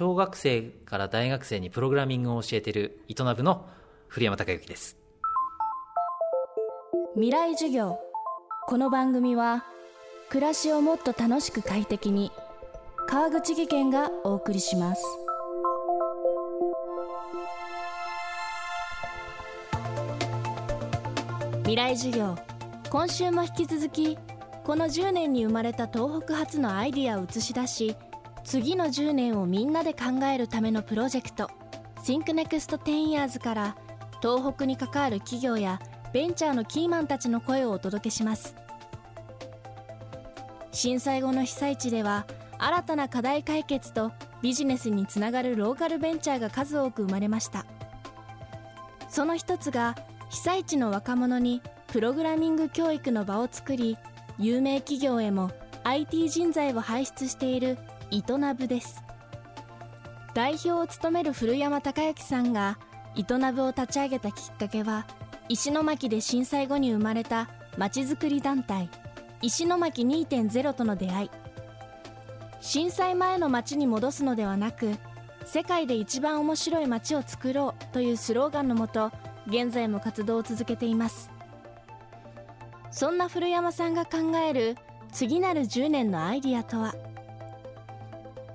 [0.00, 3.68] 小学生から大学生にプログラミングを教えているイトナブの
[4.08, 4.96] 古山孝之です。
[7.16, 7.98] 未来授業。
[8.66, 9.66] この番組は
[10.30, 12.32] 暮らしをもっと楽しく快適に
[13.08, 15.04] 川口義賢がお送りします。
[21.64, 22.38] 未来授業。
[22.88, 24.16] 今週も引き続き
[24.64, 27.96] この10年に生まれた東北発のアイディアを映し出し
[28.44, 31.50] 次の10年をみんなで考えるためのプロジェクト
[32.04, 33.76] ThinkNext10 Years から
[34.22, 35.80] 東北に関わる企業や
[36.12, 38.56] ベンチャーのキーマンたちの声をお届けします。
[40.72, 42.26] 震災後の被災地では
[42.58, 44.12] 新たな課題解決と
[44.42, 47.66] ビジネスにつながるローカルベンチャーが数多く生まれました。
[49.08, 49.96] その一つが
[50.30, 53.98] 被災地の若者にプログラミング教育の場を作り
[54.38, 55.50] 有名企業へも
[55.82, 57.78] IT 人材を輩出している
[58.12, 59.04] イトナブです。
[60.34, 62.76] 代表を務める古山孝之さんが
[63.14, 65.06] イトナブを立ち上げたきっかけは
[65.48, 68.88] 石巻で震災後に生まれたまちづくり団体
[69.42, 71.30] 石巻2.0との出会い。
[72.60, 74.96] 震災前の街に戻すのではなく
[75.44, 79.12] 世界で一番面白い街を作ろうというスローガンのもと
[79.46, 81.30] 現在も活動を続けています。
[82.90, 84.76] そんな古山さんが考える
[85.12, 86.94] 次なる10年のアイディアとは？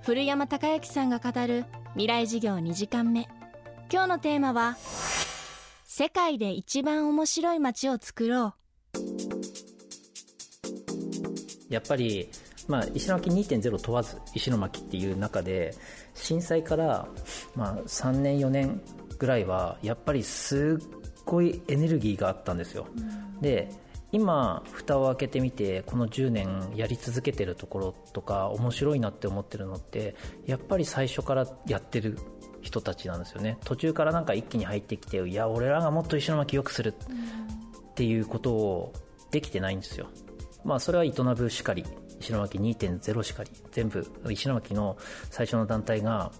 [0.05, 3.27] 古山孝之さんが語る未来事業2時間目。
[3.91, 4.77] 今日のテーマは
[5.83, 8.53] 世界で一番面白い街を作ろ
[8.93, 9.03] う。
[11.73, 12.29] やっぱり、
[12.67, 15.73] まあ、石巻2.0問わず石巻っていう中で
[16.13, 17.07] 震災から、
[17.55, 18.81] まあ、3年4年
[19.17, 20.85] ぐらいはやっぱりすっ
[21.25, 23.01] ごいエネルギーがあったんですよ、う
[23.39, 23.71] ん、で
[24.15, 32.17] 今蓋を開けてみてこの10年やり続けてるところとか面白いなって思ってるのってやっぱり最初からやってる
[32.61, 33.57] 人たちなんですよね。
[33.65, 38.93] 途中からなんか一気に入ってきていや俺らがもっと石巻よくするっていうことを
[39.31, 40.07] できてないんですよ。
[40.63, 41.83] まあそれは営ぶしかり
[42.21, 44.95] 石巻2.0しかり全部石巻の
[45.29, 46.31] 最初の団体が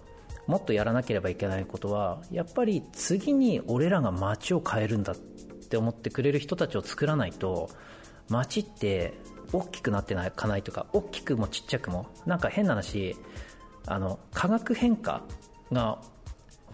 [0.46, 5.16] もっとやらなければいけないことはやっぱり次に俺らが街を変えるんだっ
[5.66, 7.68] って思ってくれる人たちを作らないと
[8.28, 9.14] 街って
[9.52, 13.16] 大きくなっていかないとか大きくもちっちゃくもなんか変な話
[13.86, 15.22] あの化学変化
[15.70, 16.00] が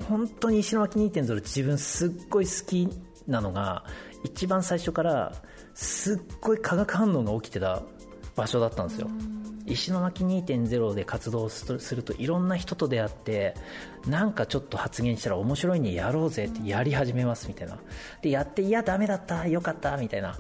[0.09, 2.89] 本当に石巻2.0自分すっごい好き
[3.27, 3.85] なのが
[4.25, 5.33] 一番最初から
[5.75, 7.83] すっごい化学反応が起きてた
[8.37, 9.09] 場所だったんですよ。
[9.65, 13.54] 石巻2.0で活動するといろんな人と出会って
[14.09, 17.78] なんかちょっと発言したら面白いねやろうぜってやり始めますみたいな。
[18.22, 20.37] でやっていやダメだったよかったみたいな。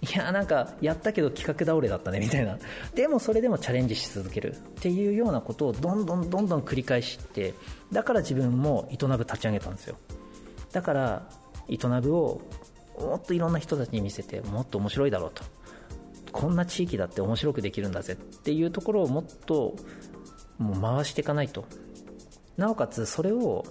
[0.00, 2.58] いやなんかやったけど企画倒れだったねみたいな。
[2.94, 4.54] でもそれでもチャレンジし続ける。
[4.54, 7.54] っていうようなことをどんどんどんどん繰り返して
[7.92, 9.96] だから自分もイトナブ立ち上げたんですよ。
[10.72, 11.28] だから
[11.68, 12.40] イトナブを
[12.98, 15.44] もっといろんな人たちに見せてもっと面白いだろうと。
[16.34, 19.76] こんな地域だって面白くできるんだぜっていうところをもっと
[20.58, 21.64] もう回していかないと。
[22.56, 23.64] なおかつそれを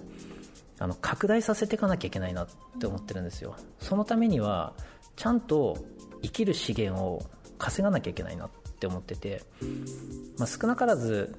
[0.78, 2.48] あの拡大させていかなきゃいけないなっ
[2.80, 3.54] て思ってるんですよ。
[3.78, 4.72] そのためには
[5.14, 5.76] ちゃんと
[6.22, 7.22] 生きる資源を
[7.58, 9.42] 稼がなきゃいけないなって思ってて、
[10.38, 11.34] まあ、少なからず、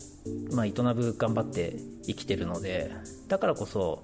[0.51, 1.75] まあ、営ぶ頑張って
[2.05, 2.91] 生きてるので
[3.27, 4.03] だからこそ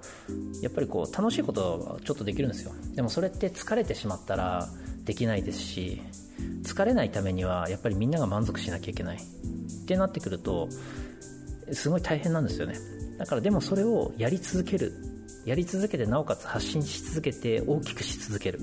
[0.61, 2.71] やっぱりこう楽しいことはちょっとできるんですよ。
[2.95, 4.67] でもそれって疲れてしまったら
[5.03, 6.01] できないですし
[6.63, 10.69] 疲れないためにはやっぱりみんなが満足しなきゃいけないってなってくると
[11.72, 12.75] すごい大変なんですよね。
[13.17, 14.94] だからでもそれをやり続ける。
[15.44, 18.59] やり続けてなおかつ発信し続けて大きくし続ける。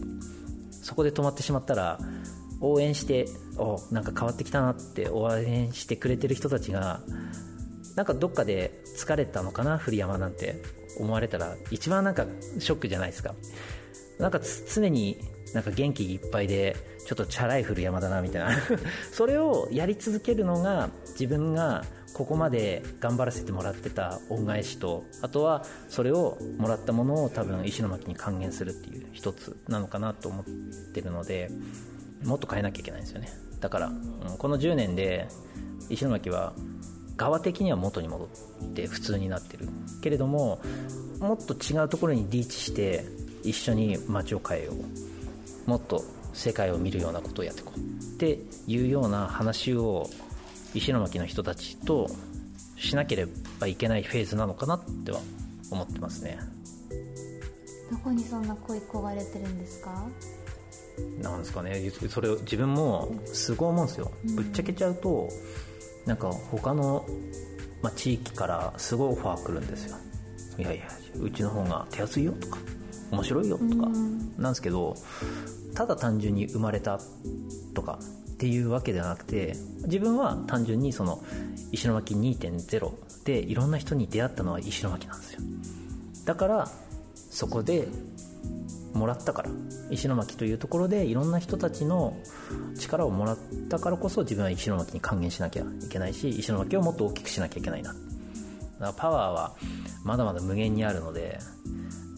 [0.71, 1.99] そこで止まってしまったら
[2.61, 3.27] 応援して
[3.57, 7.01] おなんか変わってきたなって応援してくれてる人たちが
[7.97, 10.63] なんかどっかで疲れたのかな栗山なんて
[11.01, 12.27] 思われたら一番なんか
[12.59, 13.35] ショックじゃないですか。
[14.19, 14.41] なんか
[14.73, 15.19] 常に
[15.55, 16.77] なんか元気いっぱいで
[17.07, 18.51] ちょっとチャラい古山だなみたいな。
[19.13, 30.45] それをやり続けるのが自分がここまで頑張らせてもらってた恩返しとあとはそれをもらったものを多分石巻に還元するっていう一つなのかなと思っ
[30.93, 31.51] てるので
[32.25, 33.29] もっと変えなきゃいけないんですよね。
[33.61, 35.29] だから、うん、この10年で
[35.89, 36.53] 石巻は
[37.17, 38.29] 側的には元に戻
[38.65, 39.69] って普通になってる
[40.03, 40.61] けれども
[41.21, 43.05] もっと違うところにリーチして
[43.43, 45.18] 一緒に街を変えよう。
[45.69, 47.83] もっと世界を見るようなことをやっていこうっ
[48.17, 50.09] ていうような話を
[50.73, 52.09] 石巻の人たちと
[52.77, 53.29] しなけれ
[53.61, 55.21] ばいけないフェーズなのかなっては
[55.71, 56.39] 思ってますね。
[57.91, 60.09] どこにそんな恋焦がれてるんですか？
[61.21, 61.91] なんですかね。
[62.09, 65.29] それを自分もすごい思うんですよ、ぶっちゃけちゃうと
[66.07, 67.05] なんか他の
[67.83, 69.97] まあ、地域からすごいオファー来るんですよ。
[70.59, 70.85] いやいや
[71.21, 72.59] うちの方が手厚いよとか
[73.13, 73.89] 面白いよとか
[74.37, 74.97] なんですけど
[75.75, 77.01] ただ単純に生まれた
[77.75, 77.99] とか
[78.33, 79.55] っていうわけではなくて
[79.85, 81.23] 自分は単純にその
[81.73, 82.93] 石巻2.0
[83.25, 85.41] でいろんな人に出会ったのは石巻なんですよ。
[86.25, 86.69] だから
[87.31, 87.89] そこで
[88.95, 89.51] もらったから
[89.91, 92.17] 石巻というところでいろんな人たちの
[92.79, 93.39] 力をもらっ
[93.69, 97.93] たからこそ自分は石巻に還元しなきゃいけないし石巻をもっと大きくしなきゃいけないな。
[97.93, 98.07] だか
[98.81, 99.57] らパワーは
[100.05, 101.39] まだまだ無限にあるので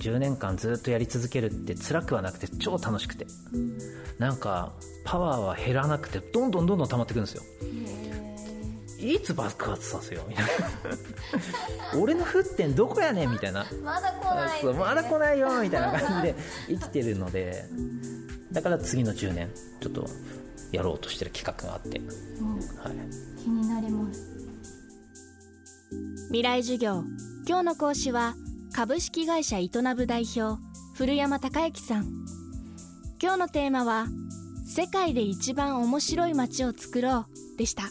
[0.01, 3.27] 10年間ずっとやり続けるって辛くはなくて超楽しくて。
[4.19, 4.73] なんか
[5.05, 7.43] パワーは減らなくてどんどんどんどん溜まってくるんですよ。
[8.99, 10.29] いつ爆発させよう？
[10.29, 11.99] みたいな。
[11.99, 13.31] 俺の沸点どこやねん？
[13.31, 13.65] みたいな。
[13.83, 16.35] まだ来ないそうまだ来ないよみたいな感じで
[16.69, 17.65] 生きてるので。
[18.53, 19.49] だから次の10年
[19.81, 20.07] ちょっと
[20.73, 22.03] やろうとしてる企画があって、う
[22.45, 22.55] ん。
[22.57, 22.63] はい、
[23.39, 24.23] 気になります。
[26.27, 27.05] 未来授業。
[27.47, 28.35] 今日の講師は
[28.73, 30.63] 株式会社営ぶ代表
[30.95, 32.07] 古山孝之さん。
[33.21, 34.07] 今日のテーマは
[34.65, 37.85] 世界で一番面白い街を作ろうでした。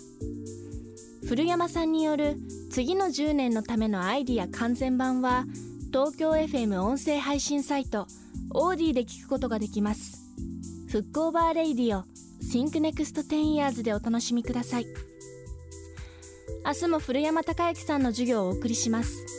[1.28, 2.38] 古山さんによる
[2.72, 5.46] 次の10年のためのアイディア完全版は
[5.92, 8.08] 東京 FM 音声配信サイト
[8.54, 10.18] オーディで聞くことができます。
[10.90, 12.04] フックオーバーレイディオ
[12.52, 14.88] Think Next 10 Years でお楽しみください。
[16.66, 19.39] 明日も古山孝之さんの授業をお送りします。